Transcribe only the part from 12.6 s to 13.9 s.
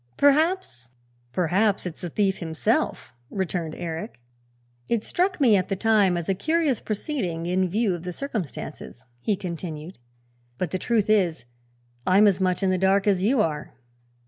in the dark as you are."